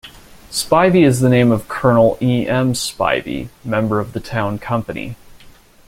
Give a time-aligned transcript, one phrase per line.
[0.49, 2.47] Spivey is the name of Colonel E.
[2.47, 2.73] M.
[2.73, 5.15] Spivey, member of the town company.